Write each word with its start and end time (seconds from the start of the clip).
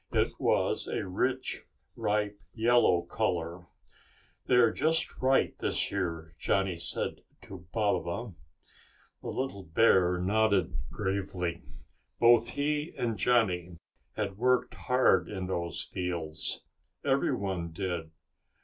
It 0.11 0.31
was 0.39 0.87
a 0.87 1.07
rich 1.07 1.61
ripe 1.95 2.39
yellow 2.55 3.03
color. 3.03 3.67
"They 4.47 4.55
are 4.55 4.71
just 4.71 5.21
right 5.21 5.55
this 5.59 5.91
year," 5.91 6.33
Johnny 6.39 6.77
said 6.77 7.21
to 7.41 7.67
Baba. 7.71 8.33
The 9.21 9.27
little 9.27 9.61
bear 9.61 10.17
nodded 10.17 10.75
gravely. 10.91 11.61
Both 12.19 12.49
he 12.53 12.95
and 12.97 13.15
Johnny 13.15 13.77
had 14.15 14.39
worked 14.39 14.73
hard 14.73 15.29
in 15.29 15.45
those 15.45 15.83
fields. 15.83 16.65
Everyone 17.05 17.69
did. 17.71 18.09